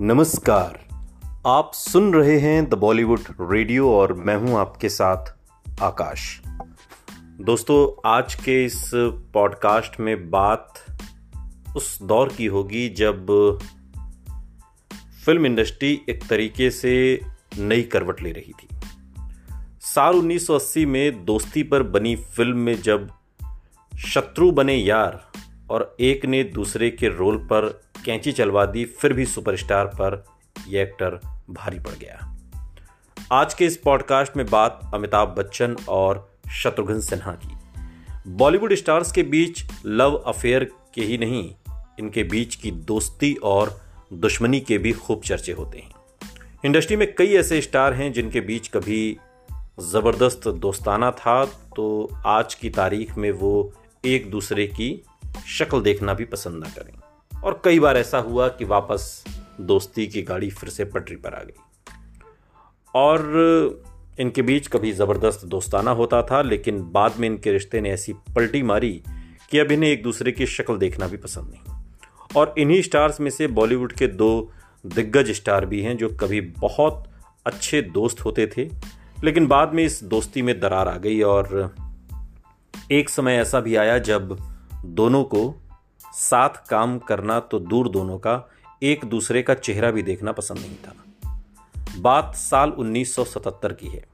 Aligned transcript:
नमस्कार। 0.00 0.88
आप 1.46 1.70
सुन 1.74 2.14
रहे 2.14 2.38
हैं 2.38 2.68
द 2.68 2.74
बॉलीवुड 2.74 3.20
रेडियो 3.40 3.90
और 3.90 4.12
मैं 4.12 4.36
हूँ 4.36 4.58
आपके 4.58 4.88
साथ 4.88 5.24
आकाश। 5.82 6.40
दोस्तों, 7.40 8.08
आज 8.10 8.34
के 8.34 8.64
इस 8.64 8.90
पॉडकास्ट 9.34 10.00
में 10.00 10.30
बात 10.30 10.74
उस 11.76 12.02
दौर 12.02 12.28
की 12.28 12.46
होगी 12.46 12.88
जब 12.88 13.26
फ़िल्म 15.24 15.46
इंडस्ट्री 15.46 16.00
एक 16.08 16.28
तरीके 16.28 16.70
से 16.70 17.20
नई 17.58 17.82
करवट 17.82 18.22
ले 18.22 18.32
रही 18.32 18.52
थी। 18.52 18.68
साल 19.80 20.14
1980 20.14 20.86
में 20.86 21.24
दोस्ती 21.24 21.62
पर 21.62 21.82
बनी 21.82 22.16
फ़िल्म 22.16 22.56
में 22.56 22.82
जब 22.82 23.10
शत्रु 23.98 24.50
बने 24.50 24.74
यार 24.74 25.27
और 25.70 25.96
एक 26.00 26.24
ने 26.26 26.42
दूसरे 26.44 26.90
के 26.90 27.08
रोल 27.08 27.36
पर 27.44 27.68
कैंची 28.04 28.32
चलवा 28.32 28.64
दी, 28.66 28.84
फिर 28.84 29.12
भी 29.12 29.26
सुपरस्टार 29.26 29.86
पर 29.86 30.24
यह 30.68 30.82
एक्टर 30.82 31.20
भारी 31.50 31.78
पड़ 31.78 31.94
गया। 31.94 32.36
आज 33.32 33.54
के 33.54 33.66
इस 33.66 33.76
पॉडकास्ट 33.76 34.36
में 34.36 34.46
बात 34.46 34.80
अमिताभ 34.94 35.28
बच्चन 35.28 35.76
और 35.88 36.28
शत्रुघ्न 36.52 37.00
सिन्हा 37.00 37.32
की। 37.34 38.30
बॉलीवुड 38.30 38.74
स्टार्स 38.74 39.12
के 39.12 39.22
बीच 39.22 39.64
लव 39.86 40.14
अफेयर 40.16 40.64
के 40.94 41.02
ही 41.02 41.18
नहीं, 41.18 41.54
इनके 41.98 42.22
बीच 42.22 42.54
की 42.54 42.70
दोस्ती 42.70 43.34
और 43.44 43.80
दुश्मनी 44.12 44.60
के 44.60 44.78
भी 44.78 44.92
खूब 44.92 45.20
चर्चे 45.20 45.52
होते 45.52 45.78
हैं। 45.78 45.92
इंडस्ट्री 46.64 46.96
में 46.96 47.14
कई 47.14 47.34
ऐसे 47.34 47.60
स्टार 47.60 47.94
हैं 47.94 48.12
जिनके 48.12 48.40
बीच 48.40 48.68
कभी 48.68 49.16
ज़बरदस्त 49.80 50.48
दोस्ताना 50.48 51.10
था 51.10 51.44
तो 51.76 52.08
आज 52.26 52.54
की 52.54 52.70
तारीख 52.70 53.16
में 53.16 53.30
वो 53.32 53.72
एक 54.04 54.30
दूसरे 54.30 54.66
की 54.66 54.90
शक्ल 55.46 55.80
देखना 55.80 56.14
भी 56.14 56.24
पसंद 56.24 56.64
ना 56.64 56.70
करें। 56.70 56.92
और 57.40 57.62
कई 57.64 57.80
बार 57.80 57.96
ऐसा 57.96 58.18
हुआ 58.18 58.48
कि 58.48 58.64
वापस 58.64 59.24
दोस्ती 59.60 60.06
की 60.06 60.22
गाड़ी 60.22 60.50
फिर 60.50 60.70
से 60.70 60.84
पटरी 60.84 61.16
पर 61.16 61.34
आ 61.34 61.42
गई। 61.42 61.60
और 62.94 63.18
इनके 64.20 64.42
बीच 64.42 64.66
कभी 64.68 64.92
ज़बरदस्त 64.92 65.44
दोस्ताना 65.44 65.90
होता 65.90 66.22
था, 66.22 66.42
लेकिन 66.42 66.90
बाद 66.92 67.16
में 67.18 67.28
इनके 67.28 67.52
रिश्ते 67.52 67.80
ने 67.80 67.90
ऐसी 67.90 68.12
पलटी 68.12 68.62
मारी 68.62 69.02
कि 69.50 69.58
अब 69.58 69.72
इन्हें 69.72 69.90
एक 69.90 70.02
दूसरे 70.02 70.32
की 70.32 70.46
शक्ल 70.46 70.78
देखना 70.78 71.06
भी 71.06 71.16
पसंद 71.16 71.44
नहीं। 71.44 71.76
और 72.36 72.54
इन्हीं 72.58 72.82
स्टार्स 72.82 73.20
में 73.20 73.30
से 73.30 73.46
बॉलीवुड 73.46 73.92
के 73.92 74.06
दो 74.06 74.52
दिग्गज 74.86 75.30
स्टार 75.30 75.66
भी 75.66 75.82
हैं 75.82 75.96
जो 75.96 76.08
कभी 76.08 76.40
बहुत 76.40 77.08
अच्छे 77.46 77.82
दोस्त 77.82 78.20
होते 78.20 78.46
थे, 78.46 78.70
लेकिन 79.24 79.46
बाद 79.46 79.74
में 79.74 79.84
इस 79.84 80.04
दोस्ती 80.04 80.42
में 80.42 80.60
दरार 80.60 80.88
आ 80.88 80.96
गई 80.96 81.22
और 81.22 81.74
एक 82.92 83.08
समय 83.08 83.32
ऐसा 83.32 83.60
भी 83.60 83.76
आया 83.76 83.98
जब 83.98 84.47
दोनों 84.84 85.24
को 85.24 85.54
साथ 86.12 86.68
काम 86.68 86.98
करना 86.98 87.40
तो 87.40 87.58
दूर 87.58 87.88
दोनों 87.88 88.18
का, 88.18 88.50
एक 88.82 89.04
दूसरे 89.04 89.42
का 89.42 89.54
चेहरा 89.54 89.90
भी 89.90 90.02
देखना 90.02 90.32
पसंद 90.32 90.58
नहीं 90.58 90.76
था। 90.76 90.94
बात 91.98 92.34
साल 92.34 92.70
1977 92.70 93.72
की 93.72 93.88
है। 93.88 94.04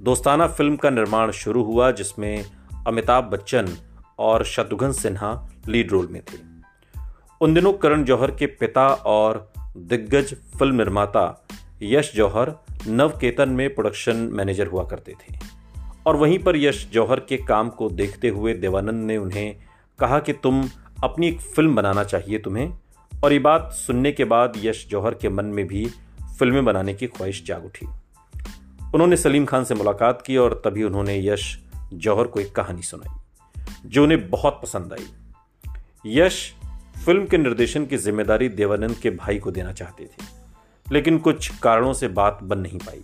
दोस्ताना 0.00 0.46
फ़िल्म 0.46 0.76
का 0.76 0.90
निर्माण 0.90 1.30
शुरू 1.30 1.64
हुआ 1.64 1.90
जिसमें 1.90 2.44
अमिताभ 2.86 3.24
बच्चन 3.24 3.76
और 4.18 4.44
शत्रुघ्न 4.44 4.92
सिन्हा 4.92 5.48
लीड 5.68 5.90
रोल 5.90 6.06
में 6.06 6.22
थे। 6.22 6.38
उन 7.40 7.54
दिनों 7.54 7.72
करण 7.72 8.04
जौहर 8.04 8.30
के 8.30 8.46
पिता 8.46 8.88
और 8.88 9.52
दिग्गज 9.76 10.34
फ़िल्म 10.34 10.74
निर्माता 10.74 11.46
यश 11.82 12.12
जौहर 12.14 12.54
नवकेतन 12.88 13.48
में 13.48 13.74
प्रोडक्शन 13.74 14.16
मैनेजर 14.16 14.66
हुआ 14.66 14.84
करते 14.84 15.12
थे। 15.12 15.38
और 16.06 16.16
वहीं 16.16 16.38
पर 16.38 16.56
यश 16.56 16.88
जौहर 16.92 17.20
के 17.20 17.36
काम 17.36 17.70
को 17.70 17.90
देखते 17.90 18.28
हुए 18.28 18.54
देवानंद 18.54 19.06
ने 19.06 19.16
उन्हें 19.16 19.65
कहा 19.98 20.18
कि 20.18 20.32
तुम 20.32 20.62
अपनी 21.04 21.28
एक 21.28 21.40
फ़िल्म 21.40 21.74
बनाना 21.76 22.04
चाहिए 22.04 22.38
तुम्हें, 22.38 22.72
और 23.12 23.32
ये 23.32 23.38
बात 23.38 23.70
सुनने 23.74 24.12
के 24.12 24.24
बाद 24.24 24.52
यश 24.56 24.86
जौहर 24.90 25.14
के 25.14 25.28
मन 25.28 25.44
में 25.46 25.66
भी 25.66 25.84
फ़िल्में 26.38 26.64
बनाने 26.64 26.94
की 26.94 27.06
ख्वाहिश 27.06 27.44
जाग 27.46 27.64
उठी। 27.64 27.86
उन्होंने 28.94 29.16
सलीम 29.16 29.44
खान 29.44 29.64
से 29.64 29.74
मुलाकात 29.74 30.22
की 30.22 30.36
और 30.36 30.60
तभी 30.64 30.82
उन्होंने 30.84 31.18
यश 31.26 31.56
जौहर 31.94 32.26
को 32.26 32.40
एक 32.40 32.54
कहानी 32.54 32.82
सुनाई, 32.82 33.14
जो 33.86 34.02
उन्हें 34.02 34.28
बहुत 34.30 34.60
पसंद 34.62 34.92
आई। 34.92 35.06
यश 36.12 36.52
फ़िल्म 37.04 37.26
के 37.26 37.38
निर्देशन 37.38 37.86
की 37.86 37.96
ज़िम्मेदारी 37.96 38.48
देवानंद 38.50 38.96
के 38.96 39.10
भाई 39.12 39.38
को 39.38 39.50
देना 39.50 39.72
चाहते 39.72 40.04
थे, 40.04 40.24
लेकिन 40.86 41.18
कुछ 41.18 41.48
कारणों 41.58 41.92
से 41.92 42.08
बात 42.10 42.38
बन 42.42 42.58
नहीं 42.58 42.78
पाई, 42.78 43.02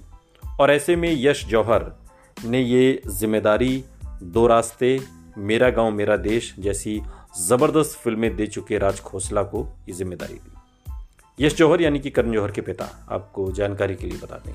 और 0.60 0.70
ऐसे 0.70 0.97
में 0.97 1.10
यश 1.12 1.44
जौहर 1.47 1.91
ने 2.36 2.60
ये 2.60 3.02
ज़िम्मेदारी 3.08 3.84
दो 4.25 4.47
रास्ते 4.47 4.98
मेरा 5.38 5.70
गाँव, 5.70 5.91
मेरा 5.91 6.16
देश 6.16 6.54
जैसी 6.59 7.03
ज़बरदस्त 7.41 7.98
फ़िल्में 7.98 8.37
दे 8.37 8.47
चुके 8.47 8.78
राज 8.78 9.00
खोसला 9.00 9.43
को 9.43 9.76
ये 9.88 9.94
ज़िम्मेदारी। 9.94 10.34
दी 10.34 11.44
यश 11.44 11.54
जौहर 11.54 11.81
यानी 11.81 11.98
कि 11.98 12.10
करण 12.10 12.32
जौहर 12.32 12.50
के 12.50 12.60
पिता, 12.60 13.06
आपको 13.10 13.53
जानकारी 13.53 13.94
के 13.94 14.06
लिए 14.06 14.19
बता 14.19 14.37
दें। 14.37 14.53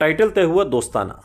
टाइटल 0.00 0.30
तय 0.30 0.42
हुआ 0.42 0.64
दोस्ताना। 0.64 1.22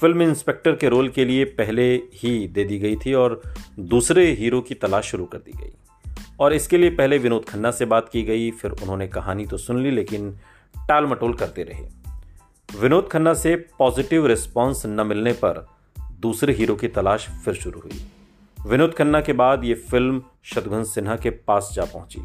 फ़िल्म 0.00 0.22
इंस्पेक्टर 0.22 0.76
के 0.76 0.88
रोल 0.88 1.08
के 1.08 1.24
लिए 1.24 1.44
पहले 1.44 1.94
ही 1.94 2.48
दे 2.48 2.64
दी 2.64 2.78
गई 2.78 2.96
थी 2.96 3.14
और 3.14 3.42
दूसरे 3.78 4.32
हीरो 4.32 4.60
की 4.60 4.74
तलाश 4.74 5.04
शुरू 5.04 5.24
कर 5.24 5.38
दी 5.38 5.52
गई। 5.52 5.72
और 6.40 6.52
इसके 6.52 6.78
लिए 6.78 6.90
पहले 6.90 7.18
विनोद 7.18 7.44
खन्ना 7.44 7.70
से 7.70 7.84
बात 7.84 8.08
की 8.08 8.22
गई, 8.22 8.50
फिर 8.50 8.70
उन्होंने 8.70 9.08
कहानी 9.08 9.46
तो 9.46 9.56
सुन 9.56 9.82
ली, 9.82 9.90
लेकिन 9.90 10.38
टाल 10.88 11.06
मटोल 11.06 11.34
करते 11.34 11.62
रहे। 11.62 11.84
विनोद 12.80 13.08
खन्ना 13.08 13.34
से 13.34 13.56
पॉजिटिव 13.56 14.26
रिस्पांस 14.26 14.82
न 14.86 15.06
मिलने 15.06 15.32
पर 15.32 15.73
दूसरे 16.24 16.52
हीरो 16.52 16.74
की 16.74 16.88
तलाश 16.88 17.28
फिर 17.44 17.54
शुरू 17.54 17.80
हुई। 17.80 18.04
विनोद 18.58 18.94
खन्ना 18.94 19.20
के 19.20 19.32
बाद 19.32 19.64
ये 19.64 19.74
फ़िल्म 19.90 20.22
शत्रुघ्न 20.44 20.82
सिन्हा 20.84 21.16
के 21.16 21.30
पास 21.30 21.70
जा 21.74 21.84
पहुँची। 21.84 22.20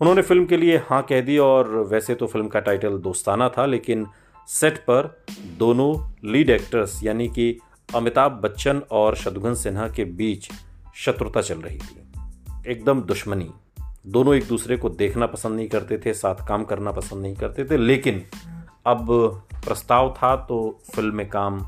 उन्होंने 0.00 0.22
फ़िल्म 0.22 0.44
के 0.46 0.56
लिए 0.56 0.76
हाँ 0.86 1.02
कह 1.02 1.20
दी 1.20 1.38
और 1.38 1.68
वैसे 1.90 2.14
तो 2.14 2.26
फ़िल्म 2.26 2.48
का 2.48 2.60
टाइटल 2.60 2.98
दोस्ताना 2.98 3.48
था, 3.48 3.66
लेकिन 3.66 4.06
सेट 4.48 4.78
पर 4.80 5.24
दोनों 5.58 5.94
लीड 6.24 6.50
एक्टर्स 6.50 7.02
यानी 7.04 7.28
कि 7.28 7.58
अमिताभ 7.88 8.32
बच्चन 8.42 8.82
और 8.90 9.16
शत्रुघ्न 9.16 9.54
सिन्हा 9.54 9.88
के 9.88 10.04
बीच 10.04 10.48
शत्रुता 10.96 11.40
चल 11.40 11.58
रही 11.58 11.78
थी। 11.78 12.70
एकदम 12.70 13.02
दुश्मनी। 13.02 13.50
दोनों 14.06 14.34
एक 14.34 14.46
दूसरे 14.48 14.76
को 14.76 14.88
देखना 14.90 15.26
पसंद 15.26 15.56
नहीं 15.56 15.68
करते 15.68 15.98
थे, 15.98 16.12
साथ 16.14 16.46
काम 16.48 16.64
करना 16.64 16.92
पसंद 16.92 17.22
नहीं 17.22 17.34
करते 17.36 17.64
थे, 17.64 17.76
लेकिन 17.76 18.22
अब 18.86 19.06
प्रस्ताव 19.64 20.14
था 20.18 20.34
तो 20.48 20.58
फ़िल्म 20.94 21.14
में 21.14 21.28
काम 21.28 21.60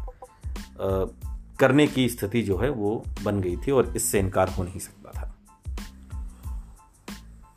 करने 1.60 1.86
की 1.86 2.08
स्थिति 2.08 2.42
जो 2.42 2.56
है 2.58 2.70
वो 2.70 3.04
बन 3.22 3.40
गई 3.40 3.56
थी 3.56 3.70
और 3.70 3.92
इससे 3.96 4.18
इनकार 4.18 4.48
हो 4.48 4.64
नहीं 4.64 4.80
सकता 4.80 5.10
था। 5.10 5.26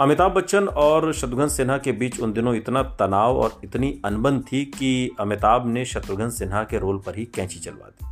अमिताभ 0.02 0.32
बच्चन 0.32 0.68
और 0.68 1.14
शत्रुघ्न 1.14 1.48
सिन्हा 1.48 1.78
के 1.78 1.92
बीच 1.92 2.20
उन 2.20 2.34
दिनों 2.34 2.56
इतना 2.56 2.84
तनाव 2.84 3.38
और 3.38 3.60
इतनी 3.64 4.02
अनबन 4.06 4.40
थी 4.42 4.64
कि 4.66 5.10
अमिताभ 5.20 5.68
ने 5.68 5.86
शत्रुघ्न 5.86 6.30
सिन्हा 6.30 6.64
के 6.64 6.80
रोल 6.80 6.98
पर 6.98 7.16
ही 7.16 7.26
कैंची 7.26 7.60
चलवा 7.60 7.88
दी। 7.88 8.06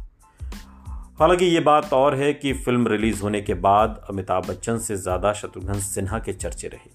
हालाँकि 1.20 1.46
ये 1.46 1.60
बात 1.60 1.94
और 1.94 2.16
है 2.16 2.34
कि 2.34 2.54
फ़िल्म 2.54 2.88
रिलीज़ 2.88 3.22
होने 3.22 3.42
के 3.42 3.54
बाद 3.54 4.02
अमिताभ 4.10 4.48
बच्चन 4.48 4.78
से 4.78 4.96
ज़्यादा 4.98 5.34
शत्रुघ्न 5.34 5.80
सिन्हा 5.80 6.20
के 6.20 6.34
चर्चे 6.34 6.68
रहे। 6.68 6.92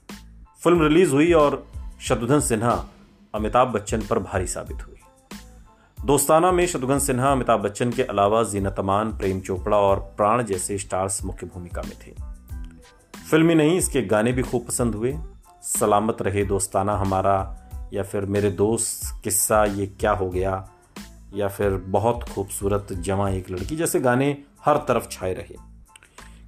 फ़िल्म 0.62 0.82
रिलीज़ 0.82 1.10
हुई 1.10 1.32
और 1.32 1.66
शत्रुघ्न 2.00 2.40
सिन्हा 2.40 2.84
अमिताभ 3.34 3.68
बच्चन 3.68 4.00
पर 4.00 4.18
भारी 4.18 4.46
साबित 4.46 4.86
हुई 4.86 4.95
दोस्ताना 6.04 6.52
में 6.52 6.66
शत्रुघ्न 6.66 6.98
सिन्हा, 6.98 7.32
अमिताभ 7.32 7.60
बच्चन 7.60 7.90
के 7.90 8.02
अलावा 8.02 8.42
जीनत 8.42 8.76
अमान, 8.78 9.16
प्रेम 9.16 9.40
चोपड़ा 9.40 9.76
और 9.76 10.14
प्राण 10.16 10.42
जैसे 10.42 10.78
स्टार्स 10.78 11.24
मुख्य 11.24 11.46
भूमिका 11.46 11.82
में 11.82 11.92
थे। 11.92 12.14
फ़िल्म 13.30 13.48
ही 13.48 13.54
नहीं, 13.54 13.78
इसके 13.78 14.02
गाने 14.02 14.32
भी 14.32 14.42
खूब 14.42 14.66
पसंद 14.66 14.94
हुए। 14.94 15.18
सलामत 15.62 16.22
रहे 16.22 16.44
दोस्ताना 16.44 16.96
हमारा, 16.96 17.56
या 17.92 18.02
फिर 18.02 18.24
मेरे 18.24 18.50
दोस्त, 18.50 19.20
किस्सा 19.24 19.64
ये 19.64 19.86
क्या 19.86 20.12
हो 20.12 20.30
गया? 20.30 20.68
या 21.34 21.48
फिर 21.48 21.70
बहुत 21.70 22.22
खूबसूरत 22.22 22.86
जमा 22.92 23.30
एक 23.30 23.50
लड़की 23.50 23.76
जैसे 23.76 24.00
गाने 24.00 24.38
हर 24.64 24.76
तरफ़ 24.76 25.08
छाए 25.10 25.34
रहे। 25.34 25.56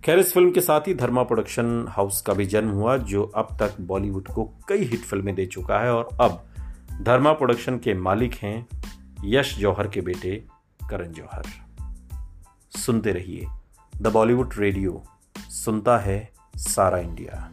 खैर, 0.05 0.19
इस 0.19 0.32
फ़िल्म 0.32 0.50
के 0.50 0.61
साथ 0.61 0.81
ही 0.81 0.94
धर्मा 0.94 1.22
प्रोडक्शन 1.22 1.87
हाउस 1.88 2.20
का 2.20 2.32
भी 2.32 2.46
जन्म 2.46 2.70
हुआ, 2.70 2.96
जो 2.96 3.22
अब 3.22 3.49
तक 3.61 3.81
बॉलीवुड 3.81 4.28
को 4.28 4.44
कई 4.69 4.84
हिट 4.84 5.00
फ़िल्में 5.00 5.34
दे 5.34 5.46
चुका 5.46 5.78
है। 5.78 5.94
और 5.94 6.08
अब 6.20 6.44
धर्मा 7.02 7.32
प्रोडक्शन 7.32 7.78
के 7.78 7.94
मालिक 7.94 8.34
हैं 8.34 8.67
यश 9.25 9.59
जौहर 9.59 9.88
के 9.88 10.00
बेटे 10.00 10.44
करण 10.91 11.12
जौहर। 11.12 11.43
सुनते 12.79 13.12
रहिए 13.12 13.47
द 13.97 14.06
बॉलीवुड 14.06 14.55
रेडियो, 14.59 15.05
सुनता 15.38 15.99
है 15.99 16.32
सारा 16.56 16.99
इंडिया। 16.99 17.53